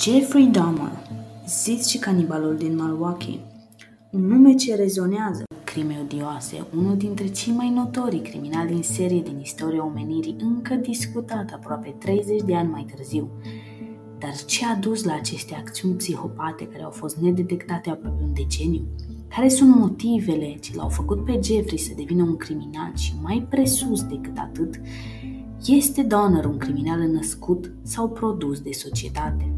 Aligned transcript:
Jeffrey 0.00 0.46
Dahmer, 0.46 0.92
zis 1.46 1.86
și 1.86 1.98
canibalul 1.98 2.56
din 2.56 2.74
Milwaukee, 2.74 3.40
un 4.10 4.26
nume 4.26 4.54
ce 4.54 4.74
rezonează 4.74 5.44
crime 5.64 5.98
odioase, 6.02 6.66
unul 6.76 6.96
dintre 6.96 7.26
cei 7.26 7.52
mai 7.52 7.70
notorii 7.70 8.20
criminali 8.20 8.72
în 8.72 8.82
serie 8.82 9.20
din 9.20 9.38
istoria 9.40 9.84
omenirii, 9.84 10.36
încă 10.40 10.74
discutat 10.74 11.52
aproape 11.54 11.94
30 11.98 12.42
de 12.42 12.54
ani 12.54 12.70
mai 12.70 12.86
târziu. 12.94 13.30
Dar 14.18 14.34
ce 14.46 14.66
a 14.66 14.74
dus 14.74 15.04
la 15.04 15.14
aceste 15.14 15.54
acțiuni 15.54 15.94
psihopate 15.94 16.66
care 16.66 16.82
au 16.82 16.90
fost 16.90 17.16
nedetectate 17.16 17.90
aproape 17.90 18.22
un 18.22 18.32
deceniu? 18.32 18.86
Care 19.28 19.48
sunt 19.48 19.76
motivele 19.76 20.56
ce 20.60 20.76
l-au 20.76 20.88
făcut 20.88 21.24
pe 21.24 21.40
Jeffrey 21.42 21.78
să 21.78 21.92
devină 21.96 22.22
un 22.22 22.36
criminal 22.36 22.92
și 22.96 23.14
mai 23.22 23.46
presus 23.50 24.02
decât 24.02 24.38
atât, 24.38 24.80
este 25.66 26.02
Donner 26.02 26.44
un 26.44 26.56
criminal 26.56 27.00
născut 27.00 27.72
sau 27.82 28.08
produs 28.08 28.60
de 28.60 28.72
societate? 28.72 29.52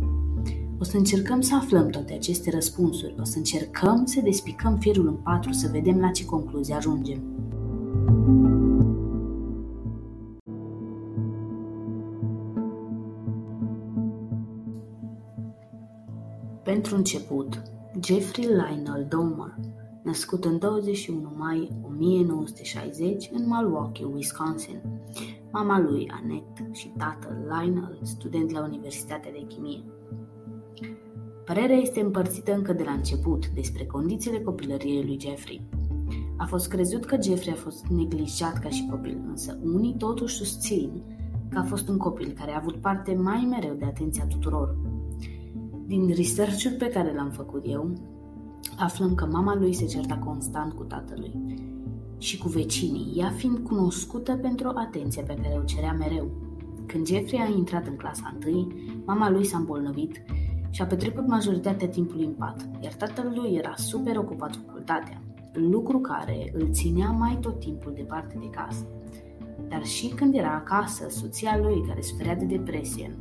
O 0.79 0.85
să 0.85 0.97
încercăm 0.97 1.41
să 1.41 1.55
aflăm 1.55 1.89
toate 1.89 2.13
aceste 2.13 2.51
răspunsuri, 2.51 3.15
o 3.21 3.25
să 3.25 3.39
încercăm 3.39 4.05
să 4.05 4.21
despicăm 4.21 4.77
firul 4.79 5.07
în 5.07 5.15
patru, 5.15 5.53
să 5.53 5.69
vedem 5.73 5.99
la 5.99 6.11
ce 6.11 6.25
concluzie 6.25 6.75
ajungem. 6.75 7.23
Pentru 16.63 16.97
început, 16.97 17.63
Jeffrey 18.05 18.47
Lionel 18.47 19.07
Dahmer, 19.09 19.55
născut 20.03 20.45
în 20.45 20.59
21 20.59 21.33
mai 21.37 21.71
1960 21.83 23.31
în 23.33 23.43
Milwaukee, 23.47 24.05
Wisconsin. 24.05 24.81
Mama 25.53 25.81
lui, 25.81 26.11
Annette, 26.11 26.69
și 26.73 26.93
tatăl, 26.97 27.37
Lionel, 27.49 27.99
student 28.03 28.51
la 28.51 28.63
Universitatea 28.63 29.31
de 29.33 29.47
Chimie. 29.47 29.85
Părerea 31.45 31.77
este 31.77 32.01
împărțită 32.01 32.55
încă 32.55 32.73
de 32.73 32.83
la 32.83 32.93
început 32.93 33.49
despre 33.49 33.87
condițiile 33.87 34.41
copilăriei 34.41 35.05
lui 35.05 35.19
Jeffrey. 35.21 35.69
A 36.37 36.47
fost 36.47 36.69
crezut 36.69 37.05
că 37.05 37.17
Jeffrey 37.23 37.53
a 37.53 37.57
fost 37.57 37.87
neglijat 37.87 38.59
ca 38.59 38.69
și 38.69 38.87
copil, 38.91 39.21
însă 39.29 39.59
unii 39.63 39.95
totuși 39.99 40.37
susțin 40.37 41.03
că 41.49 41.59
a 41.59 41.63
fost 41.63 41.89
un 41.89 41.97
copil 41.97 42.33
care 42.39 42.53
a 42.53 42.57
avut 42.57 42.77
parte 42.77 43.15
mai 43.15 43.47
mereu 43.51 43.75
de 43.75 43.85
atenția 43.85 44.27
tuturor. 44.27 44.77
Din 45.91 46.15
research 46.15 46.77
pe 46.79 46.89
care 46.89 47.13
l-am 47.15 47.31
făcut 47.31 47.65
eu, 47.67 47.93
aflăm 48.79 49.15
că 49.15 49.27
mama 49.27 49.55
lui 49.55 49.73
se 49.73 49.87
certa 49.87 50.17
constant 50.17 50.73
cu 50.73 50.83
tatălui 50.83 51.33
și 52.19 52.39
cu 52.39 52.49
vecinii, 52.49 53.13
ea 53.17 53.31
fiind 53.31 53.59
cunoscută 53.59 54.37
pentru 54.37 54.73
atenția 54.75 55.23
pe 55.23 55.35
care 55.35 55.59
o 55.59 55.65
cerea 55.65 55.93
mereu. 55.93 56.31
Când 56.87 57.07
Jeffrey 57.07 57.41
a 57.41 57.57
intrat 57.57 57.87
în 57.87 57.97
clasa 57.97 58.37
1, 58.47 58.73
mama 59.05 59.31
lui 59.31 59.45
s-a 59.45 59.57
îmbolnăvit 59.57 60.23
și 60.71 60.83
a 60.83 60.87
petrecut 60.87 61.27
majoritatea 61.27 61.89
timpului 61.89 62.25
în 62.25 62.33
pat, 62.33 62.69
iar 62.81 62.93
tatăl 62.93 63.33
lui 63.35 63.55
era 63.55 63.75
super 63.77 64.17
ocupat 64.17 64.57
cu 64.57 64.63
facultatea, 64.67 65.23
lucru 65.53 65.99
care 65.99 66.53
îl 66.53 66.69
ținea 66.71 67.11
mai 67.11 67.39
tot 67.41 67.59
timpul 67.59 67.93
departe 67.97 68.37
de 68.41 68.51
casă. 68.51 68.87
Dar 69.69 69.85
și 69.85 70.09
când 70.09 70.35
era 70.35 70.55
acasă, 70.55 71.09
soția 71.09 71.59
lui, 71.63 71.85
care 71.87 72.01
suferea 72.01 72.37
de 72.37 72.45
depresie, 72.45 73.19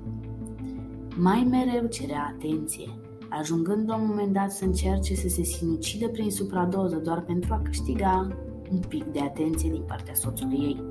mai 1.21 1.47
mereu 1.49 1.87
cerea 1.87 2.35
atenție, 2.35 2.99
ajungând 3.29 3.89
la 3.89 3.95
un 3.95 4.05
moment 4.07 4.33
dat 4.33 4.51
să 4.51 4.65
încerce 4.65 5.15
să 5.15 5.27
se 5.27 5.43
sinucidă 5.43 6.07
prin 6.07 6.31
supradoză 6.31 6.95
doar 6.95 7.21
pentru 7.21 7.53
a 7.53 7.61
câștiga 7.63 8.27
un 8.71 8.79
pic 8.87 9.03
de 9.03 9.19
atenție 9.19 9.69
din 9.71 9.83
partea 9.87 10.13
soțului 10.13 10.57
ei. 10.57 10.83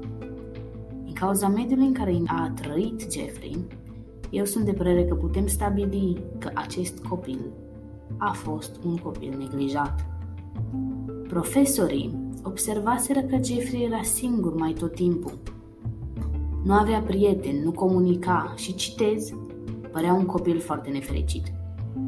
Din 1.04 1.12
cauza 1.12 1.48
mediului 1.48 1.86
în 1.86 1.92
care 1.92 2.22
a 2.26 2.52
trăit 2.54 3.12
Jeffrey, 3.12 3.66
eu 4.30 4.44
sunt 4.44 4.64
de 4.64 4.72
părere 4.72 5.04
că 5.04 5.14
putem 5.14 5.46
stabili 5.46 6.22
că 6.38 6.50
acest 6.54 6.98
copil 6.98 7.38
a 8.16 8.32
fost 8.32 8.80
un 8.84 8.96
copil 8.96 9.36
neglijat. 9.38 10.06
Profesorii 11.28 12.30
observaseră 12.42 13.20
că 13.20 13.38
Jeffrey 13.42 13.84
era 13.84 14.02
singur 14.02 14.54
mai 14.54 14.72
tot 14.72 14.94
timpul. 14.94 15.38
Nu 16.64 16.72
avea 16.72 17.00
prieteni, 17.00 17.62
nu 17.62 17.72
comunica 17.72 18.52
și, 18.56 18.74
citez, 18.74 19.32
părea 19.98 20.12
un 20.12 20.26
copil 20.26 20.60
foarte 20.60 20.90
nefericit. 20.90 21.52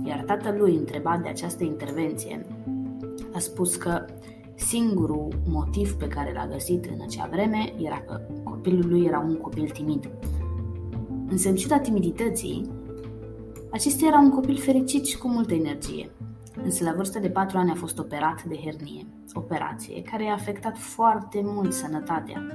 Iar 0.04 0.22
tatălui, 0.26 0.76
întrebat 0.76 1.22
de 1.22 1.28
această 1.28 1.64
intervenție, 1.64 2.46
a 3.34 3.38
spus 3.38 3.76
că 3.76 4.04
singurul 4.54 5.28
motiv 5.48 5.92
pe 5.92 6.08
care 6.08 6.32
l-a 6.32 6.46
găsit 6.46 6.84
în 6.84 7.00
acea 7.02 7.28
vreme 7.30 7.72
era 7.78 8.00
că 8.00 8.20
copilul 8.44 8.88
lui 8.88 9.04
era 9.04 9.18
un 9.18 9.36
copil 9.36 9.68
timid 9.68 10.10
Însă, 11.28 11.48
în 11.48 11.54
ciuda 11.54 11.78
timidității, 11.78 12.70
acesta 13.70 14.06
era 14.06 14.18
un 14.18 14.30
copil 14.30 14.56
fericit 14.56 15.06
și 15.06 15.18
cu 15.18 15.28
multă 15.28 15.54
energie. 15.54 16.10
Însă, 16.64 16.84
la 16.84 16.92
vârsta 16.92 17.18
de 17.18 17.30
4 17.30 17.58
ani 17.58 17.70
a 17.70 17.74
fost 17.74 17.98
operat 17.98 18.44
de 18.44 18.56
hernie, 18.56 19.06
operație 19.32 20.02
care 20.02 20.24
i-a 20.24 20.32
afectat 20.32 20.78
foarte 20.78 21.40
mult 21.44 21.72
sănătatea. 21.72 22.46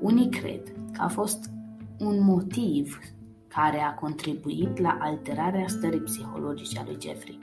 Unii 0.00 0.28
cred 0.28 0.62
că 0.92 1.02
a 1.02 1.08
fost 1.08 1.50
un 1.98 2.24
motiv 2.24 2.98
care 3.54 3.80
a 3.80 3.94
contribuit 3.94 4.78
la 4.78 4.98
alterarea 5.00 5.66
stării 5.66 6.00
psihologice 6.00 6.78
a 6.78 6.84
lui 6.84 6.96
Jeffrey. 7.00 7.38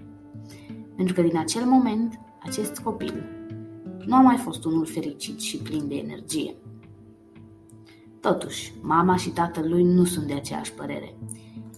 Pentru 0.96 1.14
că 1.14 1.22
din 1.22 1.38
acel 1.38 1.66
moment, 1.66 2.20
acest 2.44 2.80
copil 2.80 3.24
nu 4.06 4.16
a 4.16 4.22
mai 4.22 4.38
fost 4.38 4.66
unul 4.66 4.86
fericit 4.86 5.40
și 5.40 5.58
plin 5.58 5.88
de 5.88 5.96
energie. 5.96 6.56
Totuși, 8.20 8.74
mama 8.82 9.16
și 9.16 9.30
tatăl 9.30 9.70
lui 9.70 9.84
nu 9.84 10.04
sunt 10.04 10.28
de 10.28 10.34
aceeași 10.34 10.74
părere. 10.74 11.16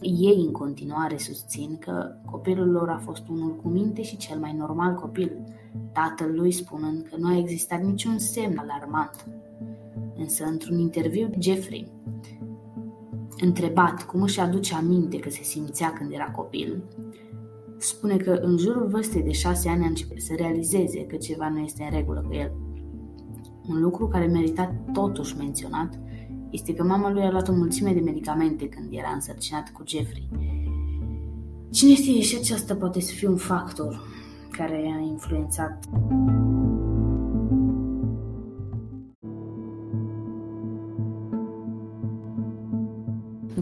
Ei 0.01 0.43
în 0.45 0.51
continuare 0.51 1.17
susțin 1.17 1.77
că 1.77 2.15
copilul 2.31 2.71
lor 2.71 2.89
a 2.89 2.97
fost 2.97 3.27
unul 3.27 3.55
cu 3.55 3.67
minte 3.67 4.01
și 4.01 4.17
cel 4.17 4.39
mai 4.39 4.53
normal 4.53 4.93
copil, 4.93 5.31
tatăl 5.91 6.31
lui 6.35 6.51
spunând 6.51 7.07
că 7.09 7.15
nu 7.17 7.27
a 7.27 7.37
existat 7.37 7.81
niciun 7.81 8.17
semn 8.17 8.57
alarmant. 8.57 9.25
Însă, 10.15 10.45
într-un 10.45 10.79
interviu, 10.79 11.29
Jeffrey, 11.39 11.91
întrebat 13.43 14.03
cum 14.03 14.21
își 14.21 14.39
aduce 14.39 14.75
aminte 14.75 15.19
că 15.19 15.29
se 15.29 15.43
simțea 15.43 15.93
când 15.93 16.11
era 16.11 16.31
copil, 16.31 16.83
spune 17.77 18.17
că 18.17 18.31
în 18.31 18.57
jurul 18.57 18.87
vârstei 18.87 19.23
de 19.23 19.31
șase 19.31 19.69
ani 19.69 19.83
a 19.83 19.87
început 19.87 20.21
să 20.21 20.33
realizeze 20.37 21.05
că 21.05 21.15
ceva 21.15 21.49
nu 21.49 21.59
este 21.59 21.83
în 21.83 21.97
regulă 21.97 22.23
cu 22.27 22.33
el. 22.33 22.51
Un 23.67 23.81
lucru 23.81 24.07
care 24.07 24.25
merita 24.25 24.75
totuși 24.93 25.37
menționat 25.37 25.99
este 26.49 26.73
că 26.73 26.83
mama 26.83 27.11
lui 27.11 27.23
a 27.23 27.31
luat 27.31 27.47
o 27.47 27.53
mulțime 27.53 27.93
de 27.93 27.99
medicamente 27.99 28.69
când 28.69 28.87
era 28.91 29.09
însărcinat 29.13 29.69
cu 29.69 29.83
Jeffrey. 29.87 30.29
Cine 31.71 31.93
știe 31.93 32.21
și 32.21 32.37
aceasta 32.39 32.75
poate 32.75 32.99
să 32.99 33.13
fie 33.13 33.27
un 33.27 33.37
factor 33.37 34.01
care 34.51 34.93
a 34.97 35.01
influențat 35.01 35.85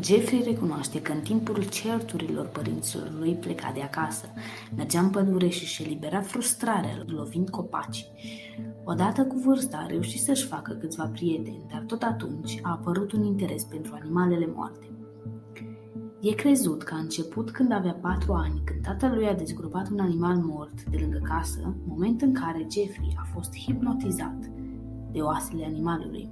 Jeffrey 0.04 0.44
recunoaște 0.44 1.02
că 1.02 1.12
în 1.12 1.20
timpul 1.20 1.64
certurilor 1.70 2.46
părinților 2.46 3.12
lui 3.20 3.34
pleca 3.34 3.72
de 3.74 3.82
acasă, 3.82 4.26
mergea 4.76 5.00
în 5.00 5.10
pădure 5.10 5.48
și 5.48 5.64
își 5.64 5.84
elibera 5.84 6.22
frustrarea 6.22 7.04
lovind 7.06 7.50
copaci. 7.50 8.06
Odată 8.84 9.26
cu 9.26 9.36
vârsta 9.46 9.78
a 9.78 9.86
reușit 9.86 10.22
să-și 10.22 10.46
facă 10.46 10.74
câțiva 10.74 11.04
prieteni, 11.04 11.66
dar 11.72 11.84
tot 11.88 12.02
atunci 12.02 12.60
a 12.62 12.72
apărut 12.72 13.12
un 13.12 13.24
interes 13.24 13.64
pentru 13.64 13.98
animalele 14.02 14.52
moarte. 14.56 14.90
E 16.22 16.34
crezut 16.34 16.84
că 16.84 16.94
a 16.94 16.98
început 16.98 17.52
când 17.52 17.72
avea 17.72 17.94
patru 18.02 18.34
ani, 18.34 18.62
când 18.64 18.82
tatălui 18.82 19.28
a 19.28 19.34
dezgropat 19.34 19.90
un 19.90 20.00
animal 20.00 20.36
mort 20.36 20.84
de 20.84 20.98
lângă 21.00 21.22
casă, 21.24 21.76
moment 21.88 22.22
în 22.22 22.34
care 22.34 22.68
Jeffrey 22.72 23.18
a 23.18 23.28
fost 23.34 23.58
hipnotizat 23.58 24.50
de 25.12 25.20
oasele 25.20 25.66
animalului. 25.66 26.30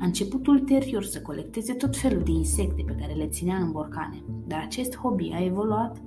A 0.00 0.04
început 0.04 0.46
ulterior 0.46 1.02
să 1.02 1.20
colecteze 1.20 1.72
tot 1.72 1.96
felul 1.96 2.22
de 2.22 2.30
insecte 2.30 2.82
pe 2.86 2.94
care 2.94 3.12
le 3.12 3.26
ținea 3.26 3.56
în 3.56 3.70
borcane, 3.70 4.22
dar 4.46 4.62
acest 4.64 4.96
hobby 4.96 5.30
a 5.34 5.44
evoluat, 5.44 6.02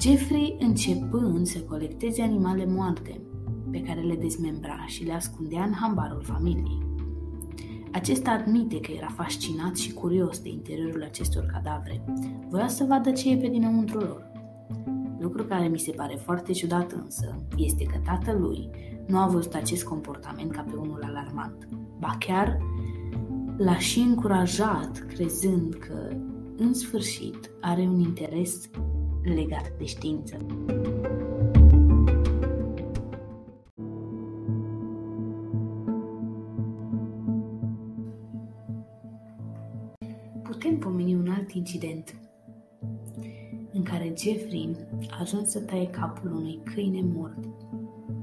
Jeffrey 0.00 0.56
începând 0.58 1.46
să 1.46 1.58
colecteze 1.58 2.22
animale 2.22 2.66
moarte, 2.66 3.20
pe 3.70 3.80
care 3.80 4.00
le 4.00 4.14
dezmembra 4.14 4.84
și 4.86 5.04
le 5.04 5.12
ascundea 5.12 5.64
în 5.64 5.72
hambarul 5.72 6.22
familiei. 6.22 6.86
Acesta 7.92 8.30
admite 8.30 8.80
că 8.80 8.92
era 8.92 9.08
fascinat 9.16 9.76
și 9.76 9.92
curios 9.92 10.40
de 10.40 10.48
interiorul 10.48 11.02
acestor 11.02 11.44
cadavre. 11.52 12.04
Voia 12.48 12.68
să 12.68 12.84
vadă 12.84 13.10
ce 13.10 13.30
e 13.30 13.36
pe 13.36 13.48
dinăuntru 13.48 13.98
lor. 13.98 14.30
Lucru 15.18 15.44
care 15.44 15.68
mi 15.68 15.78
se 15.78 15.90
pare 15.90 16.14
foarte 16.14 16.52
ciudat 16.52 16.92
însă 16.92 17.46
este 17.56 17.84
că 17.84 17.98
tatălui 18.04 18.70
nu 19.06 19.18
a 19.18 19.26
văzut 19.26 19.54
acest 19.54 19.84
comportament 19.84 20.52
ca 20.52 20.60
pe 20.60 20.76
unul 20.76 21.02
alarmant. 21.02 21.68
Ba 21.98 22.16
chiar 22.18 22.58
l-aș 23.58 23.84
și 23.84 23.98
încurajat, 23.98 24.98
crezând 24.98 25.74
că, 25.74 26.16
în 26.56 26.74
sfârșit, 26.74 27.50
are 27.60 27.80
un 27.80 28.00
interes 28.00 28.70
legat 29.22 29.72
de 29.78 29.84
știință. 29.84 30.36
Putem 40.42 40.78
pomeni 40.78 41.14
un 41.14 41.28
alt 41.28 41.50
incident 41.50 42.14
în 43.72 43.82
care 43.82 44.14
Jeffrey 44.16 44.76
a 45.10 45.18
ajuns 45.20 45.50
să 45.50 45.60
taie 45.60 45.86
capul 45.86 46.32
unui 46.32 46.60
câine 46.64 47.00
mort 47.02 47.57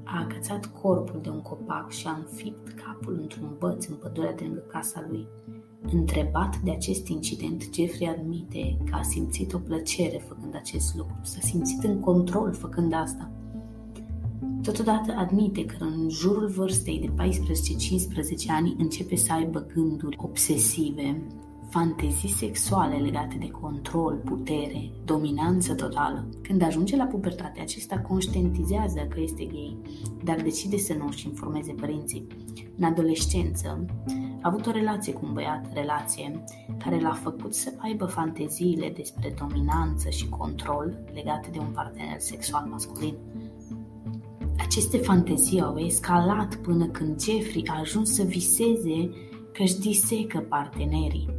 a 0.05 0.19
agățat 0.19 0.65
corpul 0.81 1.19
de 1.21 1.29
un 1.29 1.41
copac 1.41 1.91
și 1.91 2.07
a 2.07 2.11
înfipt 2.11 2.67
capul 2.69 3.17
într-un 3.21 3.55
băț 3.59 3.85
în 3.85 3.95
pădurea 3.95 4.33
de 4.33 4.43
lângă 4.43 4.59
casa 4.59 5.05
lui. 5.09 5.27
Întrebat 5.91 6.57
de 6.57 6.71
acest 6.71 7.07
incident, 7.07 7.63
Jeffrey 7.73 8.07
admite 8.07 8.77
că 8.85 8.95
a 8.95 9.01
simțit 9.01 9.53
o 9.53 9.57
plăcere 9.57 10.23
făcând 10.27 10.55
acest 10.55 10.95
lucru, 10.95 11.19
s-a 11.21 11.39
simțit 11.39 11.83
în 11.83 11.99
control 11.99 12.53
făcând 12.53 12.93
asta. 12.93 13.31
Totodată 14.61 15.13
admite 15.17 15.65
că 15.65 15.83
în 15.83 16.09
jurul 16.09 16.47
vârstei 16.47 16.99
de 16.99 17.23
14-15 17.23 17.27
ani 18.47 18.75
începe 18.77 19.15
să 19.15 19.33
aibă 19.33 19.67
gânduri 19.73 20.17
obsesive 20.19 21.21
fantezii 21.69 22.29
sexuale 22.29 22.95
legate 22.95 23.35
de 23.39 23.49
control, 23.49 24.21
putere, 24.25 24.91
dominanță 25.05 25.73
totală. 25.73 26.29
Când 26.41 26.61
ajunge 26.61 26.95
la 26.95 27.03
pubertate, 27.03 27.59
acesta 27.59 27.99
conștientizează 27.99 28.99
că 28.99 29.19
este 29.19 29.45
gay, 29.45 29.77
dar 30.23 30.41
decide 30.41 30.77
să 30.77 30.93
nu 30.93 31.07
își 31.07 31.27
informeze 31.27 31.73
părinții. 31.73 32.27
În 32.77 32.83
adolescență, 32.83 33.85
a 34.41 34.47
avut 34.47 34.65
o 34.65 34.71
relație 34.71 35.13
cu 35.13 35.25
un 35.25 35.33
băiat, 35.33 35.73
relație 35.73 36.43
care 36.77 36.99
l-a 36.99 37.13
făcut 37.13 37.53
să 37.53 37.73
aibă 37.77 38.05
fanteziile 38.05 38.89
despre 38.95 39.35
dominanță 39.39 40.09
și 40.09 40.29
control 40.29 40.97
legate 41.13 41.49
de 41.51 41.59
un 41.59 41.71
partener 41.73 42.19
sexual 42.19 42.67
masculin. 42.71 43.15
Aceste 44.57 44.97
fantezii 44.97 45.61
au 45.61 45.77
escalat 45.77 46.55
până 46.55 46.85
când 46.85 47.21
Jeffrey 47.21 47.63
a 47.67 47.79
ajuns 47.79 48.13
să 48.13 48.23
viseze 48.23 49.09
că 49.53 49.61
își 49.61 49.79
disecă 49.79 50.39
partenerii 50.39 51.29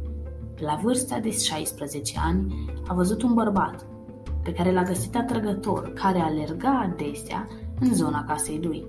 la 0.59 0.79
vârsta 0.83 1.19
de 1.19 1.31
16 1.31 2.19
ani, 2.25 2.65
a 2.87 2.93
văzut 2.93 3.21
un 3.21 3.33
bărbat 3.33 3.85
pe 4.43 4.53
care 4.53 4.71
l-a 4.71 4.83
găsit 4.83 5.15
atrăgător, 5.15 5.93
care 5.93 6.19
alerga 6.19 6.79
adesea 6.79 7.47
în 7.79 7.93
zona 7.93 8.23
casei 8.23 8.59
lui. 8.63 8.85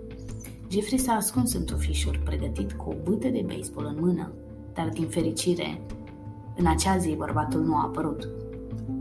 Jeffrey 0.69 0.99
s-a 0.99 1.12
ascuns 1.12 1.55
într-o 1.55 1.76
fișuri 1.76 2.19
pregătit 2.19 2.73
cu 2.73 2.91
o 2.91 2.94
bâtă 3.05 3.29
de 3.29 3.44
baseball 3.47 3.94
în 3.97 4.05
mână, 4.05 4.32
dar 4.73 4.88
din 4.88 5.06
fericire, 5.09 5.81
în 6.56 6.67
acea 6.67 6.97
zi 6.97 7.15
bărbatul 7.17 7.61
nu 7.61 7.75
a 7.75 7.82
apărut. 7.82 8.29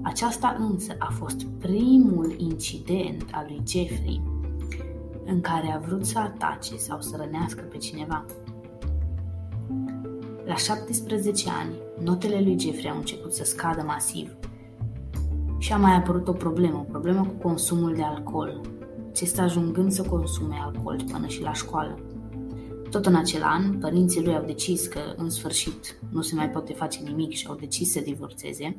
Aceasta 0.02 0.56
însă 0.60 0.96
a 0.98 1.12
fost 1.12 1.44
primul 1.44 2.36
incident 2.38 3.26
al 3.32 3.46
lui 3.48 3.62
Jeffrey 3.68 4.22
în 5.26 5.42
care 5.42 5.72
a 5.72 5.78
vrut 5.78 6.06
să 6.06 6.20
atace 6.20 6.76
sau 6.76 7.02
să 7.02 7.16
rănească 7.20 7.62
pe 7.62 7.78
cineva. 7.78 8.26
La 10.46 10.56
17 10.56 11.50
ani, 11.50 11.74
notele 12.04 12.42
lui 12.42 12.60
Jeffrey 12.60 12.92
au 12.92 12.98
început 12.98 13.34
să 13.34 13.44
scadă 13.44 13.84
masiv. 13.86 14.36
Și 15.58 15.74
a 15.74 15.78
mai 15.78 15.96
apărut 15.96 16.28
o 16.28 16.34
problemă, 16.34 16.78
o 16.78 16.92
problemă 16.92 17.26
cu 17.26 17.48
consumul 17.48 17.94
de 17.96 18.04
alcool, 18.04 18.62
acesta 19.10 19.42
ajungând 19.42 19.92
să 19.92 20.02
consume 20.02 20.56
alcool 20.62 21.00
până 21.12 21.28
și 21.28 21.42
la 21.42 21.54
școală. 21.54 22.00
Tot 22.90 23.06
în 23.06 23.16
acel 23.16 23.44
an, 23.44 23.80
părinții 23.80 24.24
lui 24.24 24.36
au 24.36 24.44
decis 24.46 24.88
că, 24.88 25.00
în 25.16 25.30
sfârșit, 25.30 26.00
nu 26.10 26.22
se 26.22 26.36
mai 26.36 26.50
poate 26.50 26.74
face 26.74 27.00
nimic 27.04 27.32
și 27.32 27.48
au 27.48 27.56
decis 27.56 27.92
să 27.92 28.00
divorțeze. 28.00 28.78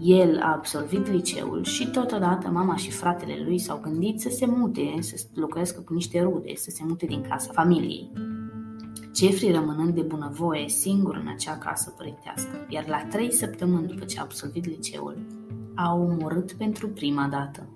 El 0.00 0.38
a 0.42 0.52
absolvit 0.52 1.06
liceul 1.06 1.64
și 1.64 1.90
totodată 1.90 2.48
mama 2.48 2.76
și 2.76 2.90
fratele 2.90 3.42
lui 3.44 3.58
s-au 3.58 3.80
gândit 3.82 4.20
să 4.20 4.28
se 4.28 4.46
mute, 4.46 4.94
să 5.00 5.26
locuiască 5.34 5.80
cu 5.80 5.94
niște 5.94 6.22
rude, 6.22 6.54
să 6.54 6.70
se 6.70 6.84
mute 6.86 7.06
din 7.06 7.20
casa 7.28 7.50
familiei. 7.52 8.12
Jeffrey 9.16 9.52
rămânând 9.52 9.94
de 9.94 10.02
bunăvoie 10.02 10.68
singur 10.68 11.14
în 11.14 11.28
acea 11.28 11.58
casă 11.58 11.94
părintească, 11.96 12.66
iar 12.68 12.88
la 12.88 13.04
trei 13.10 13.32
săptămâni 13.32 13.86
după 13.86 14.04
ce 14.04 14.18
a 14.18 14.22
absolvit 14.22 14.64
liceul, 14.66 15.26
a 15.74 15.94
omorât 15.94 16.52
pentru 16.52 16.88
prima 16.88 17.28
dată. 17.28 17.68